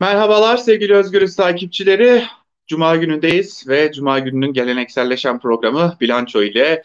[0.00, 2.22] Merhabalar sevgili Özgürüz takipçileri.
[2.66, 6.82] Cuma günündeyiz ve Cuma gününün gelenekselleşen programı Bilanço ile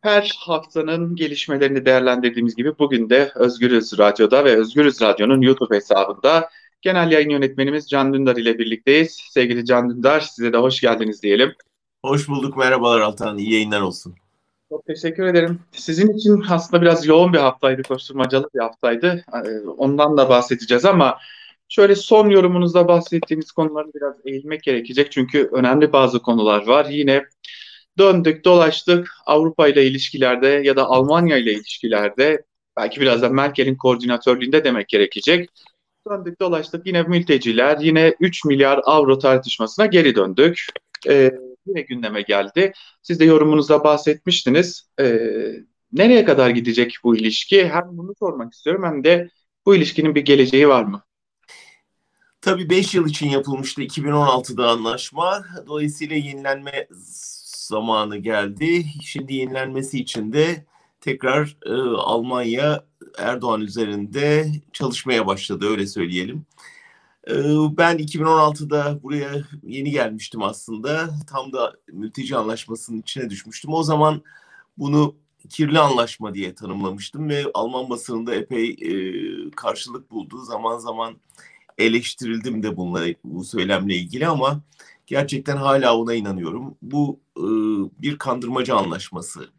[0.00, 6.50] her haftanın gelişmelerini değerlendirdiğimiz gibi bugün de Özgürüz Radyo'da ve Özgürüz Radyo'nun YouTube hesabında
[6.82, 9.20] genel yayın yönetmenimiz Can Dündar ile birlikteyiz.
[9.30, 11.54] Sevgili Can Dündar size de hoş geldiniz diyelim.
[12.04, 12.56] Hoş bulduk.
[12.56, 13.38] Merhabalar Altan.
[13.38, 14.14] İyi yayınlar olsun.
[14.68, 15.60] Çok teşekkür ederim.
[15.72, 19.24] Sizin için aslında biraz yoğun bir haftaydı, koşturmacalı bir haftaydı.
[19.34, 21.18] Ee, ondan da bahsedeceğiz ama
[21.68, 25.12] şöyle son yorumunuzda bahsettiğiniz konuları biraz eğilmek gerekecek.
[25.12, 26.86] Çünkü önemli bazı konular var.
[26.90, 27.24] Yine
[27.98, 32.44] döndük, dolaştık Avrupa ile ilişkilerde ya da Almanya ile ilişkilerde
[32.76, 35.50] belki biraz da Merkel'in koordinatörlüğünde demek gerekecek.
[36.10, 40.66] Döndük dolaştık yine mülteciler, yine 3 milyar avro tartışmasına geri döndük.
[41.08, 41.32] Ee,
[41.66, 42.72] yine gündeme geldi.
[43.02, 44.90] Siz de yorumunuzda bahsetmiştiniz.
[45.00, 45.52] Ee,
[45.92, 47.68] nereye kadar gidecek bu ilişki?
[47.68, 49.30] Hem bunu sormak istiyorum hem de
[49.66, 51.05] bu ilişkinin bir geleceği var mı?
[52.46, 55.44] Tabii 5 yıl için yapılmıştı 2016'da anlaşma.
[55.66, 58.84] Dolayısıyla yenilenme zamanı geldi.
[59.02, 60.66] Şimdi yenilenmesi için de
[61.00, 62.84] tekrar e, Almanya
[63.18, 66.46] Erdoğan üzerinde çalışmaya başladı öyle söyleyelim.
[67.28, 67.34] E,
[67.76, 69.30] ben 2016'da buraya
[69.62, 71.10] yeni gelmiştim aslında.
[71.30, 73.72] Tam da mülteci anlaşmasının içine düşmüştüm.
[73.72, 74.22] O zaman
[74.78, 75.16] bunu
[75.48, 78.90] kirli anlaşma diye tanımlamıştım ve Alman basınında epey e,
[79.50, 80.38] karşılık buldu.
[80.42, 81.16] Zaman zaman
[81.78, 84.60] eleştirildim de bununla bu söylemle ilgili ama
[85.06, 86.74] gerçekten hala ona inanıyorum.
[86.82, 87.44] Bu e,
[88.02, 89.50] bir kandırmacı anlaşması.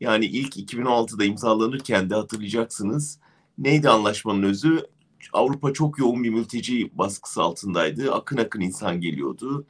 [0.00, 3.20] Yani ilk 2016'da imzalanırken de hatırlayacaksınız.
[3.58, 4.86] Neydi anlaşmanın özü?
[5.32, 8.14] Avrupa çok yoğun bir mülteci baskısı altındaydı.
[8.14, 9.66] Akın akın insan geliyordu.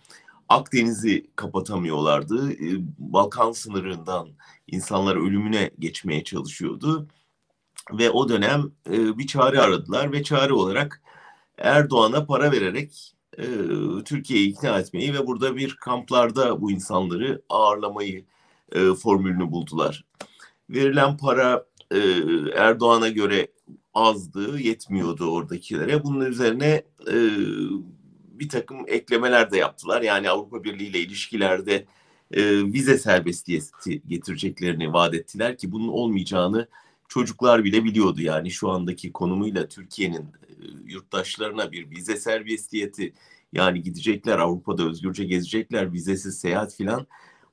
[0.48, 2.52] Akdeniz'i kapatamıyorlardı.
[2.52, 2.66] E,
[2.98, 4.28] Balkan sınırından
[4.66, 7.08] insanlar ölümüne geçmeye çalışıyordu.
[7.92, 11.02] Ve o dönem e, bir çare aradılar ve çare olarak
[11.58, 13.44] Erdoğan'a para vererek e,
[14.04, 18.24] Türkiye'yi ikna etmeyi ve burada bir kamplarda bu insanları ağırlamayı
[18.72, 20.04] e, formülünü buldular.
[20.70, 21.98] Verilen para e,
[22.56, 23.48] Erdoğan'a göre
[23.94, 26.04] azdı, yetmiyordu oradakilere.
[26.04, 27.16] Bunun üzerine e,
[28.38, 30.02] bir takım eklemeler de yaptılar.
[30.02, 31.86] Yani Avrupa Birliği ile ilişkilerde
[32.30, 36.68] e, vize serbestiyeti getireceklerini vaat ettiler ki bunun olmayacağını
[37.08, 38.22] çocuklar bile biliyordu.
[38.22, 40.54] Yani şu andaki konumuyla Türkiye'nin e,
[40.84, 43.14] yurttaşlarına bir vize serbestiyeti
[43.52, 47.06] yani gidecekler Avrupa'da özgürce gezecekler vizesiz seyahat filan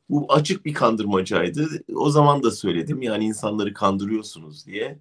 [0.09, 1.83] bu açık bir kandırmacaydı.
[1.95, 4.99] O zaman da söyledim yani insanları kandırıyorsunuz diye.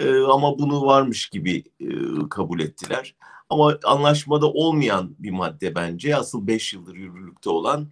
[0.00, 1.88] Ee, ama bunu varmış gibi e,
[2.30, 3.14] kabul ettiler.
[3.50, 7.88] Ama anlaşmada olmayan bir madde bence asıl 5 yıldır yürürlükte olan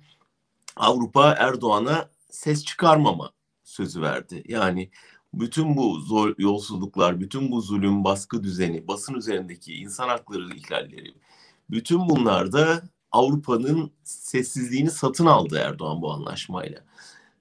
[0.76, 3.31] Avrupa Erdoğan'a ses çıkarmama
[3.64, 4.42] sözü verdi.
[4.48, 4.91] Yani
[5.40, 11.14] bütün bu zor yolsuzluklar, bütün bu zulüm, baskı düzeni, basın üzerindeki insan hakları ihlalleri,
[11.70, 16.84] bütün bunlarda Avrupa'nın sessizliğini satın aldı Erdoğan bu anlaşmayla.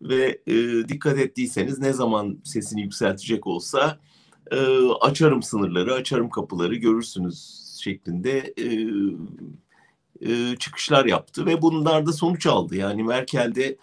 [0.02, 0.54] Ve e,
[0.88, 4.00] dikkat ettiyseniz ne zaman sesini yükseltecek olsa
[4.52, 4.58] e,
[5.02, 8.68] açarım sınırları, açarım kapıları görürsünüz şeklinde e,
[10.22, 12.76] e, çıkışlar yaptı ve bunlar da sonuç aldı.
[12.76, 13.78] Yani Merkel de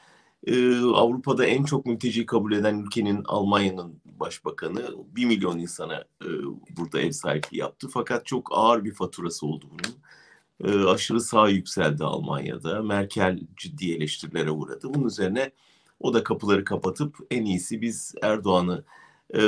[0.47, 6.29] e, Avrupa'da en çok mülteci kabul eden ülkenin Almanya'nın başbakanı bir milyon insana e,
[6.77, 7.89] burada ev sahipliği yaptı.
[7.93, 10.01] Fakat çok ağır bir faturası oldu bunun.
[10.65, 12.83] E, aşırı sağ yükseldi Almanya'da.
[12.83, 14.95] Merkel ciddi eleştirilere uğradı.
[14.95, 15.53] Bunun üzerine
[16.01, 18.85] o da kapıları kapatıp en iyisi biz Erdoğan'ı
[19.35, 19.41] e,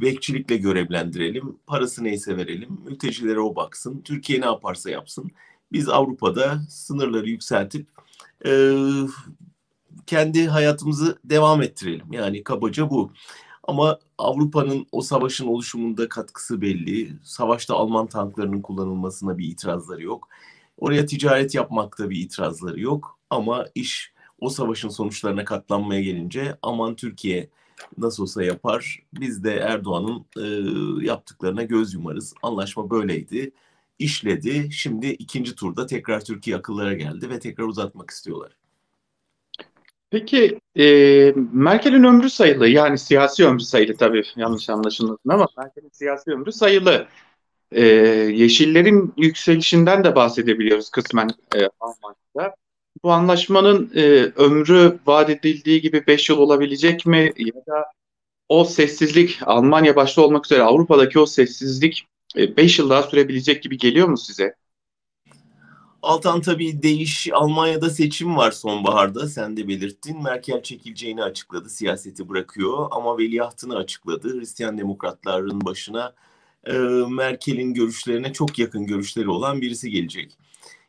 [0.00, 1.58] bekçilikle görevlendirelim.
[1.66, 2.78] Parası neyse verelim.
[2.84, 4.02] Mültecilere o baksın.
[4.04, 5.30] Türkiye ne yaparsa yapsın.
[5.72, 7.86] Biz Avrupa'da sınırları yükseltip
[8.46, 8.50] e,
[10.06, 12.12] kendi hayatımızı devam ettirelim.
[12.12, 13.12] Yani kabaca bu.
[13.64, 17.16] Ama Avrupa'nın o savaşın oluşumunda katkısı belli.
[17.22, 20.28] Savaşta Alman tanklarının kullanılmasına bir itirazları yok.
[20.78, 23.18] Oraya ticaret yapmakta bir itirazları yok.
[23.30, 27.50] Ama iş o savaşın sonuçlarına katlanmaya gelince aman Türkiye
[27.98, 29.02] nasıl olsa yapar.
[29.12, 30.46] Biz de Erdoğan'ın e,
[31.06, 32.34] yaptıklarına göz yumarız.
[32.42, 33.52] Anlaşma böyleydi.
[33.98, 34.68] İşledi.
[34.72, 38.61] Şimdi ikinci turda tekrar Türkiye akıllara geldi ve tekrar uzatmak istiyorlar.
[40.12, 40.84] Peki e,
[41.52, 47.06] Merkel'in ömrü sayılı yani siyasi ömrü sayılı tabii yanlış anlaşılmasın ama Merkel'in siyasi ömrü sayılı.
[47.72, 47.84] E,
[48.34, 52.54] Yeşillerin yükselişinden de bahsedebiliyoruz kısmen e, Almanya'da.
[53.04, 54.02] Bu anlaşmanın e,
[54.36, 57.84] ömrü vaat edildiği gibi 5 yıl olabilecek mi ya da
[58.48, 62.06] o sessizlik Almanya başta olmak üzere Avrupa'daki o sessizlik
[62.36, 64.54] 5 e, yıl daha sürebilecek gibi geliyor mu size?
[66.02, 70.22] Altan tabii değiş Almanya'da seçim var sonbaharda sen de belirttin.
[70.22, 74.38] Merkel çekileceğini açıkladı siyaseti bırakıyor ama veliahtını açıkladı.
[74.38, 76.14] Hristiyan demokratların başına
[76.66, 76.72] e,
[77.08, 80.38] Merkel'in görüşlerine çok yakın görüşleri olan birisi gelecek.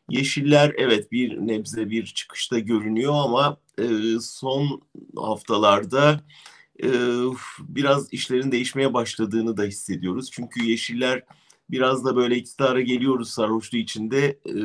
[0.09, 3.85] Yeşiller evet bir nebze bir çıkışta görünüyor ama e,
[4.21, 4.81] son
[5.17, 6.21] haftalarda
[6.83, 6.89] e,
[7.59, 10.29] biraz işlerin değişmeye başladığını da hissediyoruz.
[10.31, 11.23] Çünkü Yeşiller
[11.73, 14.55] biraz da böyle iktidara geliyoruz sarhoşluğu içinde e,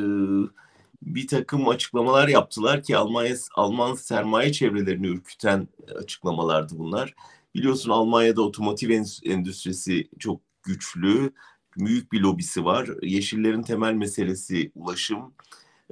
[1.01, 7.15] bir takım açıklamalar yaptılar ki Almanya Alman sermaye çevrelerini ürküten açıklamalardı bunlar.
[7.55, 8.89] Biliyorsun Almanya'da otomotiv
[9.25, 11.33] endüstrisi çok güçlü,
[11.77, 12.89] büyük bir lobisi var.
[13.01, 15.33] Yeşillerin temel meselesi ulaşım.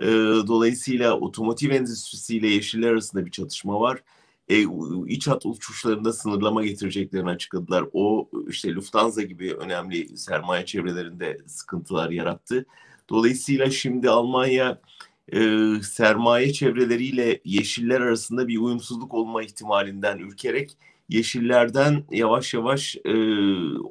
[0.01, 0.05] E,
[0.47, 4.03] dolayısıyla otomotiv endüstrisiyle yeşiller arasında bir çatışma var.
[4.49, 4.65] E,
[5.07, 7.85] iç hat uçuşlarında sınırlama getireceklerini açıkladılar.
[7.93, 12.65] O işte Lufthansa gibi önemli sermaye çevrelerinde sıkıntılar yarattı.
[13.09, 14.81] Dolayısıyla şimdi Almanya
[15.33, 15.39] e,
[15.83, 20.77] sermaye çevreleriyle yeşiller arasında bir uyumsuzluk olma ihtimalinden ürkerek
[21.09, 23.11] yeşillerden yavaş yavaş e,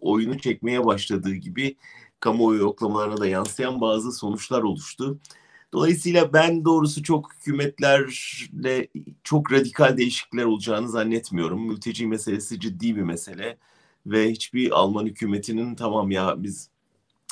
[0.00, 1.76] oyunu çekmeye başladığı gibi
[2.20, 5.18] kamuoyu yoklamalarına da yansıyan bazı sonuçlar oluştu.
[5.72, 8.88] Dolayısıyla ben doğrusu çok hükümetlerle
[9.24, 11.66] çok radikal değişiklikler olacağını zannetmiyorum.
[11.68, 13.58] Mülteci meselesi ciddi bir mesele
[14.06, 16.70] ve hiçbir Alman hükümetinin tamam ya biz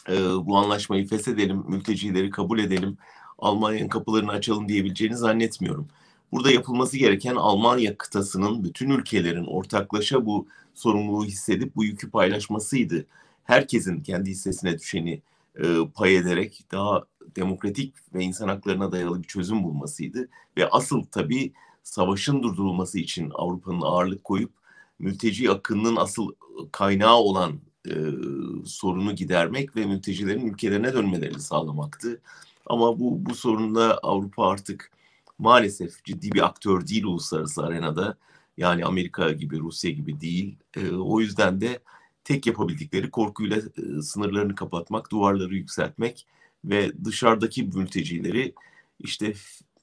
[0.08, 0.14] e,
[0.46, 2.98] bu anlaşmayı feshedelim, mültecileri kabul edelim,
[3.38, 5.88] Almanya'nın kapılarını açalım diyebileceğini zannetmiyorum.
[6.32, 13.06] Burada yapılması gereken Almanya kıtasının bütün ülkelerin ortaklaşa bu sorumluluğu hissedip bu yükü paylaşmasıydı.
[13.44, 15.22] Herkesin kendi hissesine düşeni
[15.58, 15.64] e,
[15.94, 17.02] pay ederek daha
[17.36, 20.28] demokratik ve insan haklarına dayalı bir çözüm bulmasıydı.
[20.56, 24.52] Ve asıl tabii savaşın durdurulması için Avrupa'nın ağırlık koyup
[24.98, 26.32] mülteci akınının asıl
[26.72, 27.94] kaynağı olan e,
[28.64, 32.20] sorunu gidermek ve mültecilerin ülkelerine dönmelerini sağlamaktı.
[32.66, 34.90] Ama bu, bu sorunda Avrupa artık
[35.38, 38.16] maalesef ciddi bir aktör değil uluslararası arenada.
[38.56, 40.56] Yani Amerika gibi, Rusya gibi değil.
[40.76, 41.78] E, o yüzden de
[42.24, 46.26] tek yapabildikleri korkuyla e, sınırlarını kapatmak, duvarları yükseltmek
[46.64, 48.54] ve dışarıdaki mültecileri
[48.98, 49.32] işte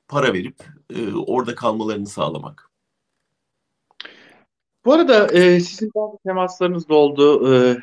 [0.07, 0.55] para verip
[0.95, 2.69] e, orada kalmalarını sağlamak.
[4.85, 7.53] Bu arada e, sizin bazı temaslarınız da oldu.
[7.53, 7.77] E,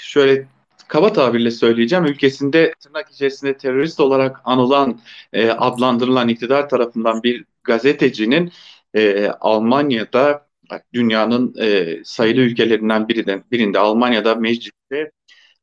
[0.00, 0.48] şöyle
[0.88, 2.04] kaba tabirle söyleyeceğim.
[2.04, 5.00] Ülkesinde tırnak içerisinde terörist olarak anılan,
[5.32, 8.52] e, adlandırılan iktidar tarafından bir gazetecinin
[8.94, 10.46] e, Almanya'da
[10.92, 15.10] dünyanın e, sayılı ülkelerinden birinden, birinde Almanya'da mecliste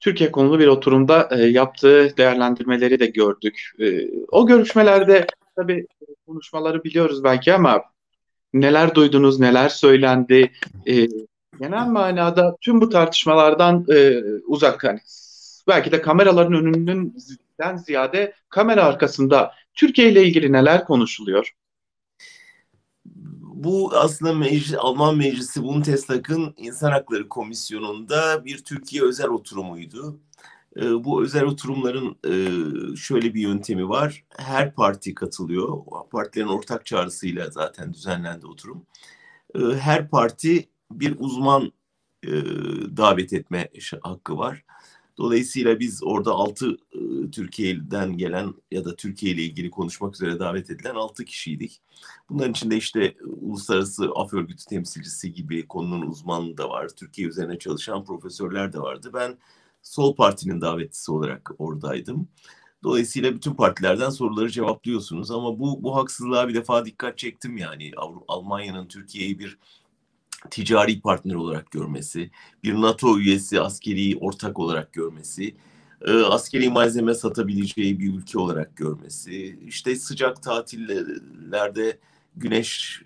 [0.03, 3.71] Türkiye konulu bir oturumda e, yaptığı değerlendirmeleri de gördük.
[3.79, 5.87] E, o görüşmelerde tabii
[6.27, 7.83] konuşmaları biliyoruz belki ama
[8.53, 10.51] neler duydunuz, neler söylendi?
[10.87, 11.07] E,
[11.59, 14.99] genel manada tüm bu tartışmalardan e, uzak hani
[15.67, 21.51] belki de kameraların önünden ziyade kamera arkasında Türkiye ile ilgili neler konuşuluyor?
[23.63, 30.19] Bu aslında meclis, Alman Meclisi Bundestag'ın İnsan Hakları Komisyonu'nda bir Türkiye özel oturumuydu.
[30.77, 34.23] E, bu özel oturumların e, şöyle bir yöntemi var.
[34.37, 35.77] Her parti katılıyor.
[36.11, 38.85] Partilerin ortak çağrısıyla zaten düzenlendi oturum.
[39.55, 41.71] E, her parti bir uzman
[42.23, 42.31] e,
[42.97, 43.69] davet etme
[44.01, 44.63] hakkı var.
[45.17, 50.69] Dolayısıyla biz orada altı e, Türkiye'den gelen ya da Türkiye ile ilgili konuşmak üzere davet
[50.69, 51.81] edilen altı kişiydik.
[52.29, 56.89] Bunların içinde işte Uluslararası Af Örgütü temsilcisi gibi konunun uzmanı da var.
[56.89, 59.11] Türkiye üzerine çalışan profesörler de vardı.
[59.13, 59.37] Ben
[59.81, 62.27] Sol Parti'nin davetlisi olarak oradaydım.
[62.83, 67.91] Dolayısıyla bütün partilerden soruları cevaplıyorsunuz ama bu bu haksızlığa bir defa dikkat çektim yani
[68.27, 69.57] Almanya'nın Türkiye'yi bir
[70.51, 72.31] ticari partner olarak görmesi,
[72.63, 75.55] bir NATO üyesi askeri ortak olarak görmesi,
[76.01, 81.97] e, askeri malzeme satabileceği bir ülke olarak görmesi, işte sıcak tatillerde
[82.35, 83.01] güneş,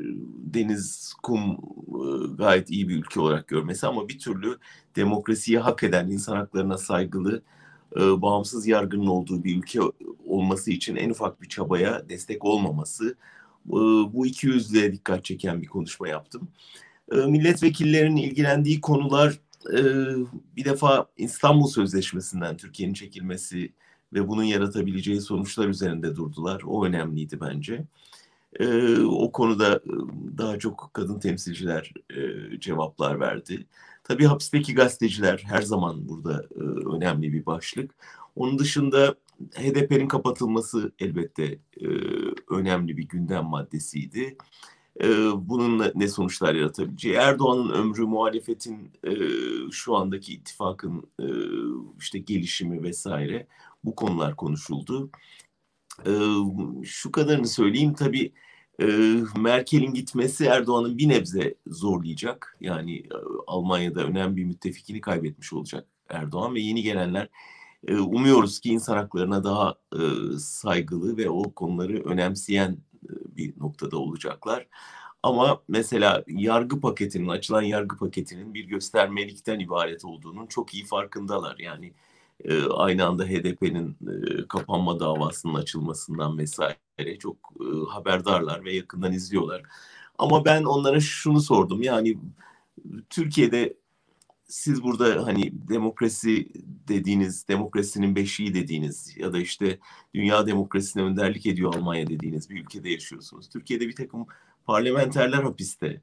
[0.54, 1.42] deniz, kum
[1.88, 4.58] e, gayet iyi bir ülke olarak görmesi ama bir türlü
[4.96, 7.42] demokrasiyi hak eden, insan haklarına saygılı,
[7.96, 9.80] e, bağımsız yargının olduğu bir ülke
[10.26, 13.16] olması için en ufak bir çabaya destek olmaması,
[14.14, 16.48] bu iki yüzlüğe dikkat çeken bir konuşma yaptım.
[17.12, 19.40] Ee, milletvekillerinin ilgilendiği konular
[19.74, 19.80] e,
[20.56, 23.72] bir defa İstanbul Sözleşmesi'nden Türkiye'nin çekilmesi
[24.14, 26.62] ve bunun yaratabileceği sonuçlar üzerinde durdular.
[26.66, 27.86] O önemliydi bence.
[28.60, 29.92] Ee, o konuda e,
[30.38, 33.66] daha çok kadın temsilciler e, cevaplar verdi.
[34.04, 36.46] Tabii hapisteki gazeteciler her zaman burada
[36.96, 37.92] önemli bir başlık.
[38.36, 39.16] Onun dışında
[39.54, 41.60] HDP'nin kapatılması elbette
[42.50, 44.38] önemli bir gündem maddesiydi
[45.36, 48.92] bunun ne sonuçlar yaratabileceği, Erdoğan'ın ömrü, muhalefetin
[49.72, 51.04] şu andaki ittifakın
[52.00, 53.48] işte gelişimi vesaire
[53.84, 55.10] bu konular konuşuldu.
[56.84, 58.34] Şu kadarını söyleyeyim tabii
[59.38, 62.58] Merkel'in gitmesi Erdoğan'ın bir nebze zorlayacak.
[62.62, 63.04] Yani
[63.48, 67.30] Almanya'da önemli bir müttefikini kaybetmiş olacak Erdoğan ve yeni gelenler
[67.90, 69.76] umuyoruz ki insan haklarına daha
[70.40, 72.78] saygılı ve o konuları önemseyen
[73.38, 74.68] bir noktada olacaklar.
[75.24, 81.56] Ama mesela yargı paketinin, açılan yargı paketinin bir göstermelikten ibaret olduğunun çok iyi farkındalar.
[81.60, 81.94] Yani
[82.44, 89.64] e, aynı anda HDP'nin e, kapanma davasının açılmasından vesaire çok e, haberdarlar ve yakından izliyorlar.
[90.18, 91.82] Ama ben onlara şunu sordum.
[91.82, 92.18] Yani
[93.10, 93.78] Türkiye'de
[94.48, 96.50] siz burada hani demokrasi
[96.88, 99.80] dediğiniz, demokrasinin beşiği dediğiniz ya da işte
[100.16, 103.50] dünya demokrasisine önderlik ediyor Almanya dediğiniz bir ülkede yaşıyorsunuz.
[103.50, 104.26] Türkiye'de bir takım
[104.66, 106.02] parlamenterler hapiste,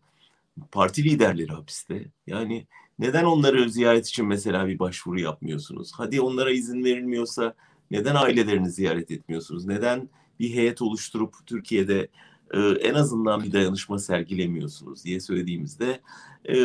[0.72, 2.04] parti liderleri hapiste.
[2.26, 2.66] Yani
[2.98, 5.92] neden onları ziyaret için mesela bir başvuru yapmıyorsunuz?
[5.94, 7.54] Hadi onlara izin verilmiyorsa
[7.90, 9.64] neden ailelerini ziyaret etmiyorsunuz?
[9.64, 10.08] Neden
[10.40, 12.08] bir heyet oluşturup Türkiye'de
[12.54, 16.00] e, en azından bir dayanışma sergilemiyorsunuz diye söylediğimizde
[16.48, 16.56] e,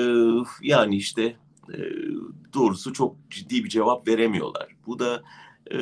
[0.61, 1.35] yani işte
[2.53, 4.75] doğrusu çok ciddi bir cevap veremiyorlar.
[4.87, 5.23] Bu da
[5.71, 5.77] e,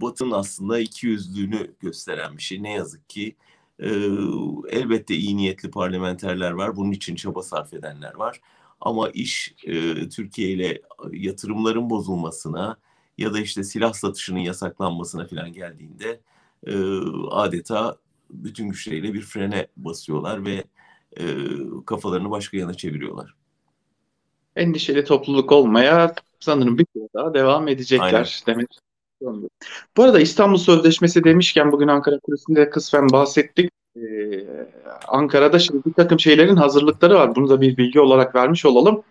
[0.00, 2.62] Batı'nın aslında iki yüzlüğünü gösteren bir şey.
[2.62, 3.36] Ne yazık ki
[3.78, 3.88] e,
[4.68, 6.76] elbette iyi niyetli parlamenterler var.
[6.76, 8.40] Bunun için çaba sarf edenler var.
[8.80, 10.82] Ama iş e, Türkiye ile
[11.12, 12.76] yatırımların bozulmasına
[13.18, 16.20] ya da işte silah satışının yasaklanmasına falan geldiğinde
[16.66, 16.74] e,
[17.30, 17.96] adeta
[18.30, 20.64] bütün güçleriyle bir frene basıyorlar ve
[21.16, 21.24] e,
[21.86, 23.34] kafalarını başka yana çeviriyorlar.
[24.56, 28.26] Endişeli topluluk olmaya sanırım bir süre daha devam edecekler Aynen.
[28.46, 28.68] demek.
[29.96, 33.70] Bu arada İstanbul Sözleşmesi demişken bugün Ankara Kulesi'nde kısmen bahsettik.
[33.96, 34.00] Ee,
[35.08, 37.36] Ankara'da şimdi bir takım şeylerin hazırlıkları var.
[37.36, 39.02] Bunu da bir bilgi olarak vermiş olalım.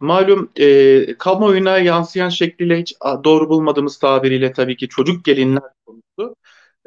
[0.00, 6.36] Malum e, kamuoyuna yansıyan şekliyle hiç doğru bulmadığımız tabiriyle tabii ki çocuk gelinler konusu.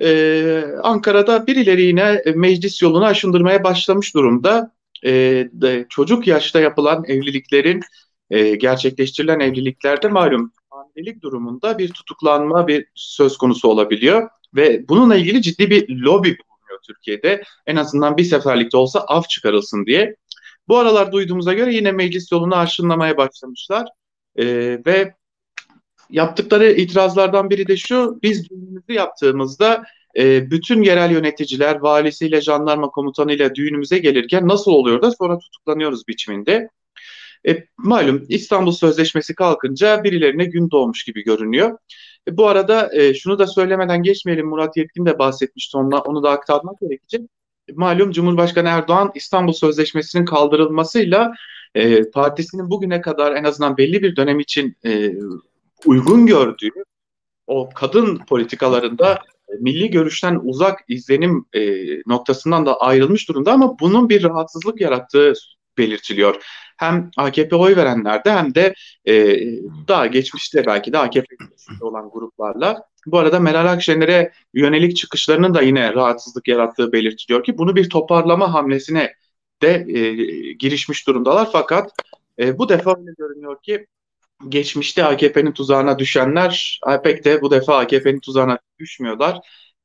[0.02, 4.72] Ee, Ankara'da birileri yine meclis yolunu aşındırmaya başlamış durumda.
[5.06, 7.82] Ee, de, çocuk yaşta yapılan evliliklerin
[8.30, 15.42] e, gerçekleştirilen evliliklerde malum hamilelik durumunda bir tutuklanma bir söz konusu olabiliyor ve bununla ilgili
[15.42, 17.44] ciddi bir lobi bulunuyor Türkiye'de.
[17.66, 20.16] En azından bir seferlikte olsa af çıkarılsın diye.
[20.68, 23.88] Bu aralar duyduğumuza göre yine meclis yolunu aşınlamaya başlamışlar.
[24.36, 25.14] Ee, ve
[26.10, 29.84] yaptıkları itirazlardan biri de şu, biz düğünümüzü yaptığımızda
[30.18, 36.70] e, bütün yerel yöneticiler valisiyle, jandarma komutanıyla düğünümüze gelirken nasıl oluyor da sonra tutuklanıyoruz biçiminde.
[37.48, 41.78] E, malum İstanbul Sözleşmesi kalkınca birilerine gün doğmuş gibi görünüyor.
[42.28, 46.30] E, bu arada e, şunu da söylemeden geçmeyelim Murat Yetkin de bahsetmişti onunla, onu da
[46.32, 47.22] aktarmak gerekecek.
[47.74, 51.34] Malum Cumhurbaşkanı Erdoğan İstanbul Sözleşmesi'nin kaldırılmasıyla
[51.76, 55.14] e, partisinin bugüne kadar en azından belli bir dönem için e,
[55.86, 56.70] uygun gördüğü
[57.48, 61.62] o kadın politikalarında e, milli görüşten uzak izlenim e,
[62.08, 65.34] noktasından da ayrılmış durumda ama bunun bir rahatsızlık yarattığı
[65.78, 66.44] belirtiliyor.
[66.78, 68.74] Hem AKP oy verenlerde hem de
[69.08, 69.40] e,
[69.88, 71.36] daha geçmişte belki de AKP
[71.82, 72.84] olan gruplarla.
[73.06, 78.54] Bu arada Meral Akşener'e yönelik çıkışlarının da yine rahatsızlık yarattığı belirtiliyor ki bunu bir toparlama
[78.54, 79.14] hamlesine
[79.62, 80.14] de e,
[80.54, 81.50] girişmiş durumdalar.
[81.52, 81.92] Fakat
[82.40, 83.88] e, bu defa öyle görünüyor ki
[84.50, 89.40] geçmişte AKP'nin tuzağına düşenler pek de bu defa AKP'nin tuzağına düşmüyorlar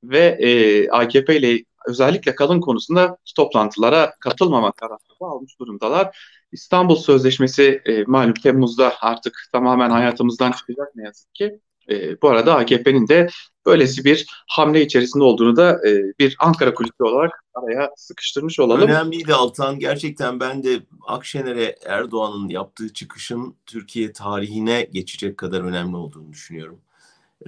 [0.04, 6.16] ve e, AKP ile özellikle kadın konusunda toplantılara katılmama kararı almış durumdalar.
[6.52, 11.60] İstanbul Sözleşmesi e, malum Temmuz'da artık tamamen hayatımızdan çıkacak ne yazık ki.
[11.90, 13.28] E, bu arada AKP'nin de
[13.66, 18.88] böylesi bir hamle içerisinde olduğunu da e, bir Ankara kulübü olarak araya sıkıştırmış olalım.
[18.88, 19.78] Önemliydi Altan.
[19.78, 26.80] Gerçekten ben de Akşener'e Erdoğan'ın yaptığı çıkışın Türkiye tarihine geçecek kadar önemli olduğunu düşünüyorum.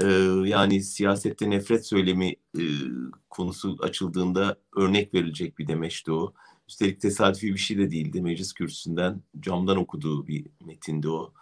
[0.03, 0.07] Ee,
[0.45, 2.63] yani siyasette nefret söylemi e,
[3.31, 6.33] konusu açıldığında örnek verilecek bir demeçti o.
[6.69, 8.23] Üstelik tesadüfi bir şey de değildi.
[8.23, 11.33] Meclis kürsüsünden camdan okuduğu bir metindi o.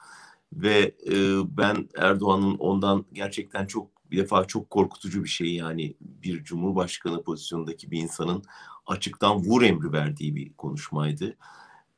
[0.53, 1.15] Ve e,
[1.59, 7.91] ben Erdoğan'ın ondan gerçekten çok bir defa çok korkutucu bir şey yani bir cumhurbaşkanı pozisyondaki
[7.91, 8.43] bir insanın
[8.87, 11.37] açıktan vur emri verdiği bir konuşmaydı.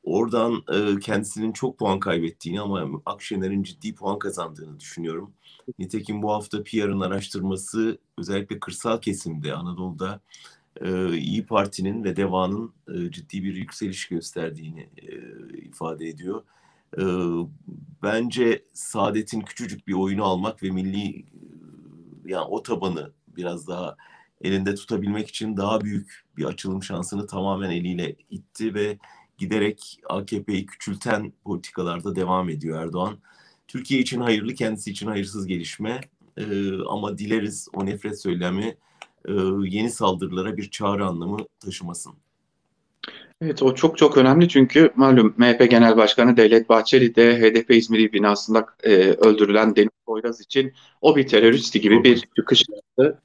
[0.04, 5.33] Oradan e, kendisinin çok puan kaybettiğini ama Akşener'in ciddi puan kazandığını düşünüyorum.
[5.78, 10.21] Nitekim bu hafta PR'ın araştırması özellikle kırsal kesimde Anadolu'da
[10.80, 15.12] e, İyi Parti'nin ve DEVA'nın e, ciddi bir yükseliş gösterdiğini e,
[15.59, 16.42] ifade ediyor.
[16.99, 17.02] E,
[18.02, 21.25] bence Saadet'in küçücük bir oyunu almak ve milli
[22.25, 23.97] yani o tabanı biraz daha
[24.43, 28.99] elinde tutabilmek için daha büyük bir açılım şansını tamamen eliyle itti ve
[29.38, 33.19] giderek AKP'yi küçülten politikalarda devam ediyor Erdoğan.
[33.69, 36.00] Türkiye için hayırlı, kendisi için hayırsız gelişme
[36.37, 36.45] ee,
[36.88, 38.76] ama dileriz o nefret söylemi
[39.28, 39.33] e,
[39.64, 42.14] yeni saldırılara bir çağrı anlamı taşımasın.
[43.44, 48.12] Evet o çok çok önemli çünkü malum MHP Genel Başkanı Devlet Bahçeli de HDP İzmir
[48.12, 53.22] binasında e, öldürülen Deniz Poyraz için o bir teröristi gibi bir çıkış yaptı.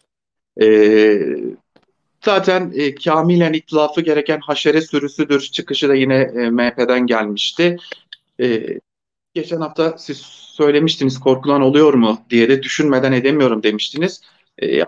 [0.62, 1.20] E,
[2.26, 7.78] zaten e, kamilen itlafı gereken haşere sürüsüdür çıkışı da yine e, MHP'den gelmişti.
[8.42, 8.80] E,
[9.34, 10.18] geçen hafta siz
[10.58, 14.22] söylemiştiniz korkulan oluyor mu diye de düşünmeden edemiyorum demiştiniz.
[14.62, 14.84] E,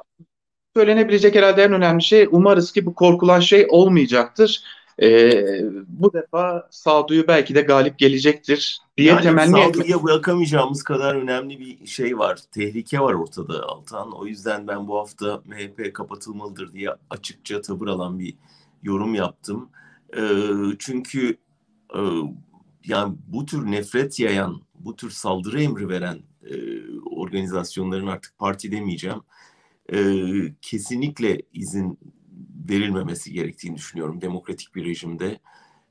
[0.75, 4.63] söylenebilecek herhalde en önemli şey umarız ki bu korkulan şey olmayacaktır
[5.01, 5.43] e,
[5.88, 11.88] bu defa sağduyu belki de galip gelecektir diye yani temenni sağduyuya bırakamayacağımız kadar önemli bir
[11.88, 12.39] şey var.
[12.51, 14.12] Tehlike var ortada Altan.
[14.12, 18.36] O yüzden ben bu hafta MHP kapatılmalıdır diye açıkça tavır alan bir
[18.84, 19.70] yorum yaptım.
[20.17, 20.22] E,
[20.79, 21.38] çünkü
[21.96, 22.00] e,
[22.86, 26.55] yani bu tür nefret yayan, bu tür saldırı emri veren e,
[27.05, 29.22] organizasyonların artık parti demeyeceğim.
[29.93, 30.00] E,
[30.62, 32.00] kesinlikle izin
[32.70, 35.39] verilmemesi gerektiğini düşünüyorum demokratik bir rejimde.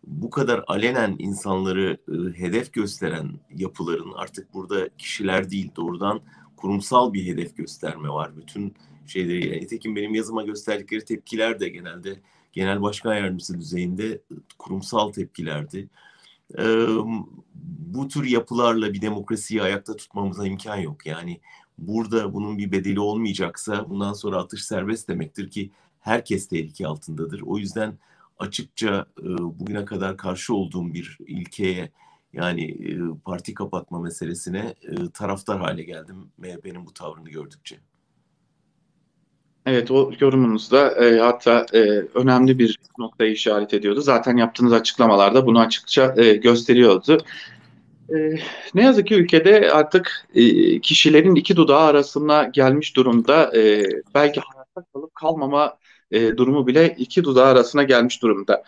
[0.04, 6.20] Bu kadar alenen insanları e, hedef gösteren yapıların artık burada kişiler değil doğrudan
[6.56, 8.36] kurumsal bir hedef gösterme var.
[8.36, 8.74] Bütün
[9.06, 12.20] şeyleri nitekim benim yazıma gösterdikleri tepkiler de genelde
[12.52, 14.20] genel başkan yardımcısı düzeyinde
[14.58, 15.88] kurumsal tepkilerdi.
[16.58, 16.86] E,
[17.94, 21.06] bu tür yapılarla bir demokrasiyi ayakta tutmamıza imkan yok.
[21.06, 21.40] Yani
[21.78, 27.40] burada bunun bir bedeli olmayacaksa bundan sonra atış serbest demektir ki herkes tehlike altındadır.
[27.40, 27.94] O yüzden
[28.38, 31.90] açıkça e, bugüne kadar karşı olduğum bir ilkeye
[32.32, 37.76] yani e, parti kapatma meselesine e, taraftar hale geldim MHP'nin bu tavrını gördükçe.
[39.66, 41.78] Evet o yorumunuzda e, hatta e,
[42.14, 44.00] önemli bir noktayı işaret ediyordu.
[44.00, 47.18] Zaten yaptığınız açıklamalarda bunu açıkça e, gösteriyordu.
[48.14, 48.38] E,
[48.74, 53.56] ne yazık ki ülkede artık e, kişilerin iki dudağı arasına gelmiş durumda.
[53.58, 54.40] E, belki
[54.94, 55.78] kalıp kalmama
[56.10, 58.64] e, durumu bile iki dudağı arasına gelmiş durumda.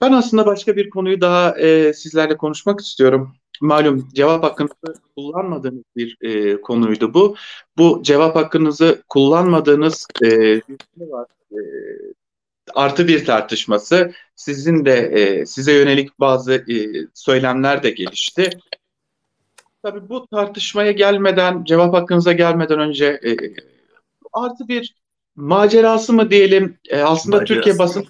[0.00, 3.34] Ben aslında başka bir konuyu daha e, sizlerle konuşmak istiyorum.
[3.60, 7.36] Malum cevap hakkınızı kullanmadığınız bir e, konuydu bu.
[7.78, 11.26] Bu cevap hakkınızı kullanmadığınız e, bir şey var.
[11.52, 11.58] E,
[12.74, 14.12] artı bir tartışması.
[14.36, 16.76] Sizin de e, size yönelik bazı e,
[17.14, 18.50] söylemler de gelişti.
[19.82, 23.36] Tabii bu tartışmaya gelmeden, cevap hakkınıza gelmeden önce e,
[24.32, 24.94] artı bir
[25.36, 27.54] macerası mı diyelim e, aslında macerası.
[27.54, 28.06] Türkiye basın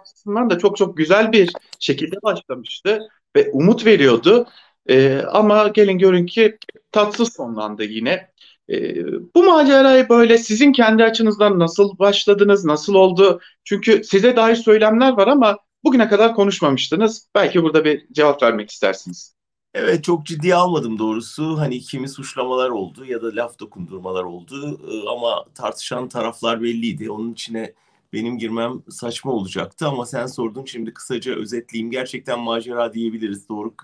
[0.00, 4.46] açısından da çok çok güzel bir şekilde başlamıştı ve umut veriyordu.
[4.88, 6.58] E, ama gelin görün ki
[6.92, 8.30] tatsız sonlandı yine.
[8.70, 13.40] E, bu macerayı böyle sizin kendi açınızdan nasıl başladınız, nasıl oldu?
[13.64, 17.28] Çünkü size dair söylemler var ama bugüne kadar konuşmamıştınız.
[17.34, 19.35] Belki burada bir cevap vermek istersiniz.
[19.78, 21.58] Evet çok ciddiye almadım doğrusu.
[21.58, 27.10] Hani kimi suçlamalar oldu ya da laf dokundurmalar oldu ama tartışan taraflar belliydi.
[27.10, 27.74] Onun içine
[28.12, 31.90] benim girmem saçma olacaktı ama sen sordun şimdi kısaca özetleyeyim.
[31.90, 33.74] Gerçekten macera diyebiliriz doğru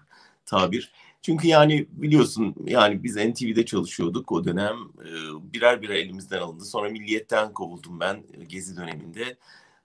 [0.47, 0.93] tabir.
[1.23, 4.77] Çünkü yani biliyorsun yani biz NTV'de çalışıyorduk o dönem.
[5.53, 6.65] Birer birer elimizden alındı.
[6.65, 9.37] Sonra Milliyet'ten kovuldum ben Gezi döneminde.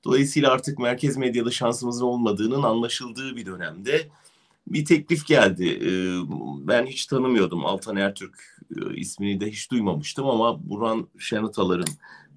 [0.04, 4.08] Dolayısıyla artık merkez medyada şansımızın olmadığının anlaşıldığı bir dönemde
[4.68, 5.80] bir teklif geldi.
[6.68, 8.60] Ben hiç tanımıyordum Altan Ertürk
[8.96, 11.88] ismini de hiç duymamıştım ama Burhan Şenatalar'ın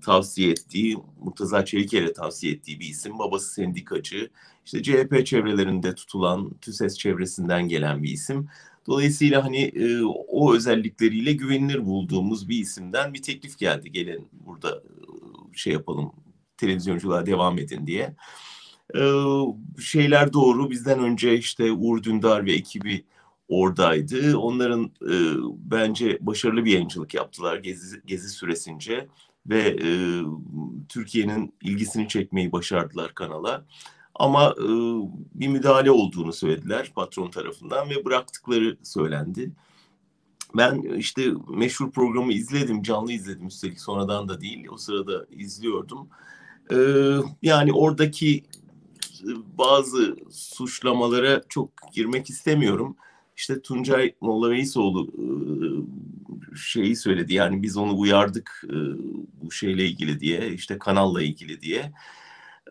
[0.04, 3.18] tavsiye ettiği, Murtaza Çeliker'e tavsiye ettiği bir isim.
[3.18, 4.30] Babası sendikacı,
[4.64, 8.48] işte CHP çevrelerinde tutulan, TÜSES çevresinden gelen bir isim.
[8.86, 9.72] Dolayısıyla hani
[10.28, 13.92] o özellikleriyle güvenilir bulduğumuz bir isimden bir teklif geldi.
[13.92, 14.82] Gelin burada
[15.54, 16.12] şey yapalım,
[16.56, 18.14] televizyonculuğa devam edin diye.
[18.94, 20.70] Ee, şeyler doğru.
[20.70, 23.05] Bizden önce işte Uğur Dündar ve ekibi
[23.48, 24.38] oradaydı.
[24.38, 25.14] Onların e,
[25.59, 29.09] bence başarılı bir yayıncılık yaptılar gezi, gezi süresince
[29.46, 29.88] ve e,
[30.88, 33.64] Türkiye'nin ilgisini çekmeyi başardılar kanala.
[34.14, 34.68] Ama e,
[35.35, 39.53] bir müdahale olduğunu söylediler patron tarafından ve bıraktıkları söylendi.
[40.57, 44.66] Ben işte meşhur programı izledim, canlı izledim üstelik sonradan da değil.
[44.72, 46.09] O sırada izliyordum.
[46.72, 46.76] Ee,
[47.42, 48.44] yani oradaki
[49.59, 52.96] bazı suçlamalara çok girmek istemiyorum.
[53.37, 55.26] İşte Tuncay Molla Reisoğlu e,
[56.56, 58.76] şeyi söyledi yani biz onu uyardık e,
[59.42, 61.92] bu şeyle ilgili diye işte kanalla ilgili diye.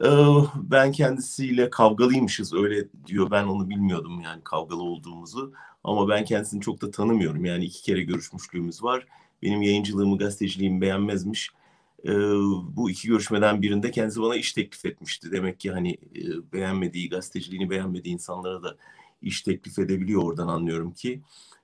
[0.06, 0.10] E,
[0.56, 6.82] ben kendisiyle kavgalıymışız öyle diyor ben onu bilmiyordum yani kavgalı olduğumuzu ama ben kendisini çok
[6.82, 9.08] da tanımıyorum yani iki kere görüşmüşlüğümüz var.
[9.42, 11.52] Benim yayıncılığımı gazeteciliğimi beğenmezmiş
[12.06, 12.14] e,
[12.76, 15.32] bu iki görüşmeden birinde kendisi bana iş teklif etmişti.
[15.32, 18.78] Demek ki hani e, beğenmediği, gazeteciliğini beğenmediği insanlara da
[19.22, 21.22] iş teklif edebiliyor oradan anlıyorum ki.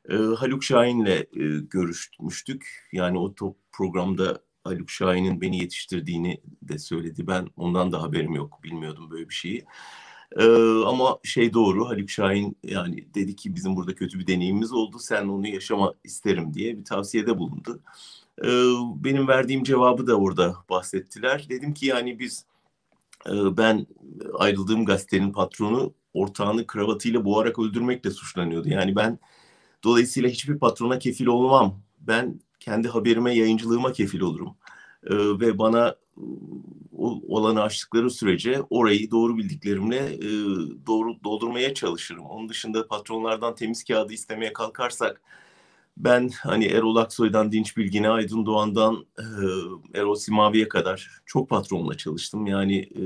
[0.09, 1.25] E, Haluk Şahin'le e,
[1.69, 2.87] görüşmüştük.
[2.93, 7.27] Yani o top programda Haluk Şahin'in beni yetiştirdiğini de söyledi.
[7.27, 8.59] Ben ondan da haberim yok.
[8.63, 9.65] Bilmiyordum böyle bir şeyi.
[10.39, 10.43] Ee,
[10.85, 15.27] ama şey doğru Haluk Şahin yani dedi ki bizim burada kötü bir deneyimimiz oldu sen
[15.27, 17.79] onu yaşama isterim diye bir tavsiyede bulundu.
[19.03, 21.45] Benim verdiğim cevabı da orada bahsettiler.
[21.49, 22.45] Dedim ki yani biz
[23.27, 23.87] e, ben
[24.33, 28.69] ayrıldığım gazetenin patronu ortağını kravatıyla boğarak öldürmekle suçlanıyordu.
[28.69, 29.19] Yani ben
[29.83, 31.81] dolayısıyla hiçbir patrona kefil olmam.
[31.99, 34.57] Ben kendi haberime, yayıncılığıma kefil olurum.
[35.03, 35.95] Ee, ve bana
[37.27, 40.29] olanı açtıkları sürece orayı doğru bildiklerimle e,
[40.87, 42.25] doğru doldurmaya çalışırım.
[42.25, 45.21] Onun dışında patronlardan temiz kağıdı istemeye kalkarsak
[45.97, 49.25] ben hani Erol Aksoy'dan Dinç Bilgin'e, Aydın Doğan'dan e,
[49.99, 52.47] Erol Simavi'ye kadar çok patronla çalıştım.
[52.47, 53.03] Yani e,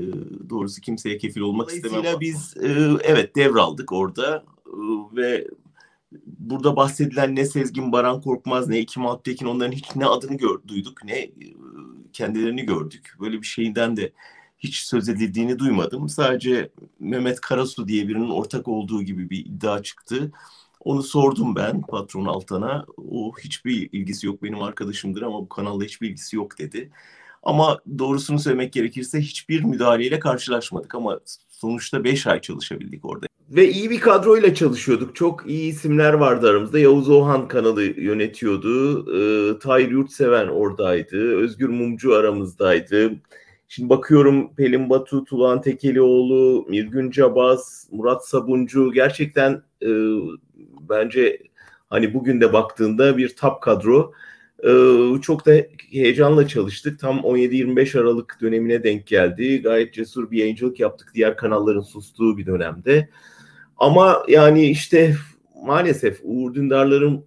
[0.50, 2.20] doğrusu kimseye kefil olmak istemem.
[2.20, 4.76] biz e, evet devraldık orada e,
[5.16, 5.48] ve
[6.26, 11.04] burada bahsedilen ne Sezgin Baran Korkmaz ne Ekim Alptekin onların hiç ne adını gör, duyduk
[11.04, 11.32] ne e,
[12.12, 13.14] kendilerini gördük.
[13.20, 14.12] Böyle bir şeyden de
[14.58, 16.08] hiç söz edildiğini duymadım.
[16.08, 20.32] Sadece Mehmet Karasu diye birinin ortak olduğu gibi bir iddia çıktı.
[20.80, 22.86] Onu sordum ben patron Altan'a.
[23.10, 26.90] O hiçbir ilgisi yok benim arkadaşımdır ama bu kanalda hiçbir ilgisi yok dedi.
[27.42, 33.26] Ama doğrusunu söylemek gerekirse hiçbir müdahaleyle karşılaşmadık ama sonuçta 5 ay çalışabildik orada.
[33.50, 35.16] Ve iyi bir kadroyla çalışıyorduk.
[35.16, 36.78] Çok iyi isimler vardı aramızda.
[36.78, 39.00] Yavuz Ohan kanalı yönetiyordu.
[39.16, 41.36] Ee, Tahir Yurtseven oradaydı.
[41.36, 43.12] Özgür Mumcu aramızdaydı.
[43.72, 49.88] Şimdi bakıyorum Pelin Batu, Tulan Tekelioğlu, Mirgün Cabaz, Murat Sabuncu gerçekten e,
[50.88, 51.38] bence
[51.88, 54.12] hani bugün de baktığında bir tap kadro.
[54.64, 55.52] Ee, çok da
[55.90, 57.00] heyecanla çalıştık.
[57.00, 59.62] Tam 17-25 Aralık dönemine denk geldi.
[59.62, 63.08] Gayet cesur bir yayıncılık yaptık diğer kanalların sustuğu bir dönemde.
[63.76, 65.14] Ama yani işte
[65.64, 67.24] maalesef Uğur Dündar'ların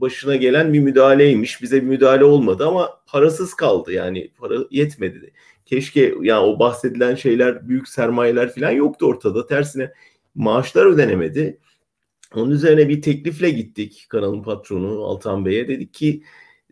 [0.00, 1.62] başına gelen bir müdahaleymiş.
[1.62, 5.32] Bize bir müdahale olmadı ama parasız kaldı yani para yetmedi.
[5.66, 9.46] Keşke yani o bahsedilen şeyler büyük sermayeler falan yoktu ortada.
[9.46, 9.92] Tersine
[10.34, 11.58] maaşlar ödenemedi.
[12.34, 15.68] Onun üzerine bir teklifle gittik kanalın patronu Altan Bey'e.
[15.68, 16.22] Dedik ki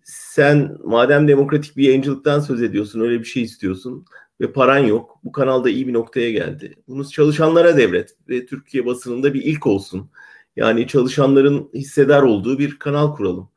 [0.04, 4.04] sen madem demokratik bir yayıncılıktan söz ediyorsun öyle bir şey istiyorsun
[4.40, 5.18] ve paran yok.
[5.24, 6.74] Bu kanalda iyi bir noktaya geldi.
[6.88, 10.11] Bunu çalışanlara devret ve Türkiye basınında bir ilk olsun.
[10.57, 13.48] Yani çalışanların hissedar olduğu bir kanal kuralım.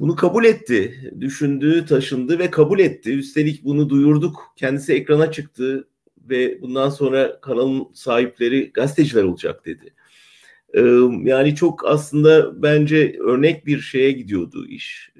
[0.00, 1.10] Bunu kabul etti.
[1.20, 3.12] Düşündü, taşındı ve kabul etti.
[3.12, 4.52] Üstelik bunu duyurduk.
[4.56, 5.88] Kendisi ekrana çıktı
[6.28, 9.92] ve bundan sonra kanalın sahipleri gazeteciler olacak dedi.
[11.24, 15.12] Yani çok aslında bence örnek bir şeye gidiyordu iş.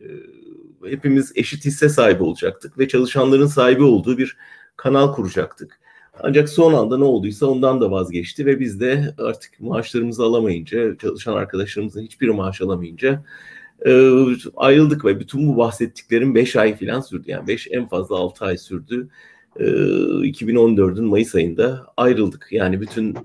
[0.85, 4.37] Hepimiz eşit hisse sahibi olacaktık ve çalışanların sahibi olduğu bir
[4.77, 5.81] kanal kuracaktık.
[6.21, 11.33] Ancak son anda ne olduysa ondan da vazgeçti ve biz de artık maaşlarımızı alamayınca, çalışan
[11.33, 13.25] arkadaşlarımızın hiçbir maaş alamayınca
[14.57, 17.31] ayrıldık ve bütün bu bahsettiklerim 5 ay falan sürdü.
[17.31, 19.09] Yani 5 en fazla 6 ay sürdü.
[19.57, 22.49] 2014'ün Mayıs ayında ayrıldık.
[22.51, 23.17] Yani bütün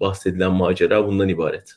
[0.00, 1.76] bahsedilen macera bundan ibaret.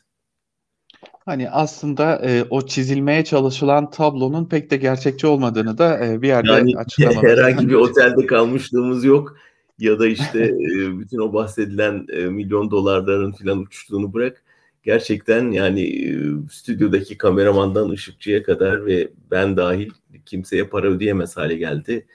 [1.24, 6.52] Hani aslında e, o çizilmeye çalışılan tablonun pek de gerçekçi olmadığını da e, bir yerde
[6.52, 7.22] yani, açıklamak.
[7.22, 9.36] Herhangi bir otelde kalmışlığımız yok
[9.78, 14.42] ya da işte e, bütün o bahsedilen e, milyon dolarların falan uçtuğunu bırak.
[14.82, 16.10] Gerçekten yani e,
[16.50, 19.90] stüdyodaki kameramandan ışıkçıya kadar ve ben dahil
[20.26, 22.06] kimseye para ödeyemez hale geldi.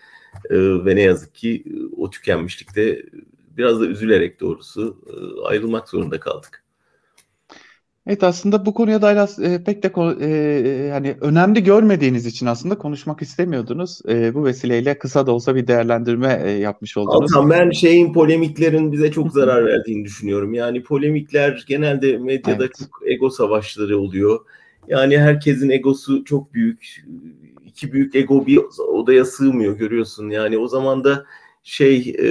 [0.50, 3.06] E, ve ne yazık ki e, o tükenmişlikte
[3.58, 5.02] biraz da üzülerek doğrusu
[5.46, 6.65] ayrılmak zorunda kaldık.
[8.08, 10.28] Evet aslında bu konuya da e, pek de e,
[10.88, 14.02] yani önemli görmediğiniz için aslında konuşmak istemiyordunuz.
[14.10, 17.36] E, bu vesileyle kısa da olsa bir değerlendirme e, yapmış oldunuz.
[17.36, 20.54] Altan ben şeyin polemiklerin bize çok zarar verdiğini düşünüyorum.
[20.54, 22.72] Yani polemikler genelde medyada evet.
[22.80, 24.40] çok ego savaşları oluyor.
[24.88, 27.06] Yani herkesin egosu çok büyük.
[27.66, 30.30] İki büyük ego bir odaya sığmıyor görüyorsun.
[30.30, 31.26] Yani o zaman da
[31.64, 32.28] şey e,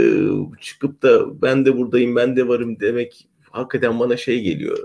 [0.61, 4.79] çıkıp da ben de buradayım ben de varım demek hakikaten bana şey geliyor.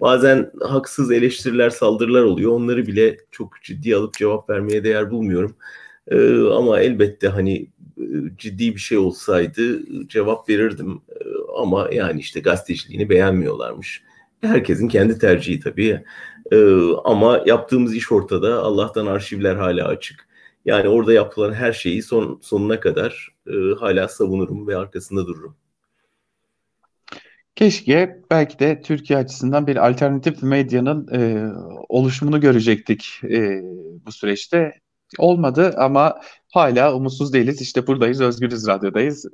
[0.00, 2.52] Bazen haksız eleştiriler saldırılar oluyor.
[2.52, 5.56] Onları bile çok ciddi alıp cevap vermeye değer bulmuyorum.
[6.52, 7.68] Ama elbette hani
[8.38, 11.00] ciddi bir şey olsaydı cevap verirdim.
[11.56, 14.02] Ama yani işte gazeteciliğini beğenmiyorlarmış.
[14.40, 16.04] Herkesin kendi tercihi tabii.
[17.04, 18.62] Ama yaptığımız iş ortada.
[18.62, 20.28] Allah'tan arşivler hala açık.
[20.64, 25.56] Yani orada yapılan her şeyi son sonuna kadar e, hala savunurum ve arkasında dururum.
[27.58, 31.52] Keşke belki de Türkiye açısından bir alternatif medyanın e,
[31.88, 33.62] oluşumunu görecektik e,
[34.06, 34.74] bu süreçte.
[35.18, 36.20] Olmadı ama
[36.52, 37.60] hala umutsuz değiliz.
[37.60, 39.26] İşte buradayız, Özgürüz Radyo'dayız.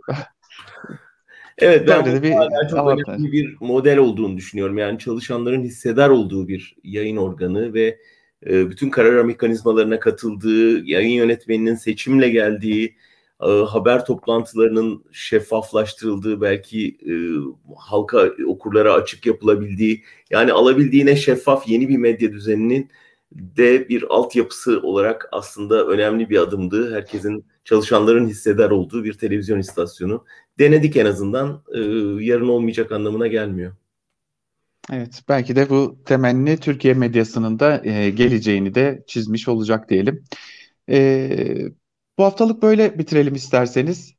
[1.58, 2.32] evet ben de bir,
[2.70, 4.78] çok önemli bir model olduğunu düşünüyorum.
[4.78, 7.98] Yani çalışanların hissedar olduğu bir yayın organı ve
[8.46, 12.96] e, bütün karar mekanizmalarına katıldığı, yayın yönetmeninin seçimle geldiği,
[13.44, 17.14] e, haber toplantılarının şeffaflaştırıldığı belki e,
[17.76, 22.90] halka okurlara açık yapılabildiği yani alabildiğine şeffaf yeni bir medya düzeninin
[23.32, 26.94] de bir altyapısı olarak aslında önemli bir adımdı.
[26.94, 30.24] Herkesin çalışanların hisseder olduğu bir televizyon istasyonu.
[30.58, 31.80] Denedik en azından e,
[32.24, 33.72] yarın olmayacak anlamına gelmiyor.
[34.92, 40.24] Evet, belki de bu temenni Türkiye medyasının da e, geleceğini de çizmiş olacak diyelim.
[40.90, 41.28] E,
[42.18, 44.14] bu haftalık böyle bitirelim isterseniz.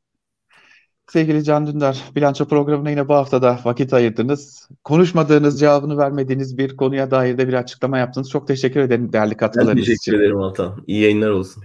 [1.08, 4.68] Sevgili Can Dündar, bilanço programına yine bu haftada vakit ayırdınız.
[4.84, 8.30] Konuşmadığınız, cevabını vermediğiniz bir konuya dair de bir açıklama yaptınız.
[8.30, 9.92] Çok teşekkür ederim değerli katkılarınız için.
[9.92, 10.84] Ben teşekkür ederim Altan.
[10.86, 11.64] İyi yayınlar olsun.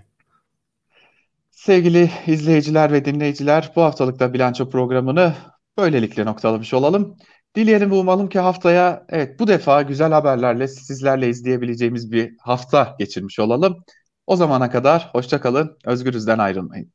[1.52, 5.34] Sevgili izleyiciler ve dinleyiciler, bu haftalıkta bilanço programını
[5.78, 7.18] böylelikle noktalamış olalım.
[7.56, 13.40] Dileyelim ve umalım ki haftaya evet bu defa güzel haberlerle sizlerle izleyebileceğimiz bir hafta geçirmiş
[13.40, 13.84] olalım.
[14.32, 16.94] O zamana kadar hoşça kalın, özgürüzden ayrılmayın.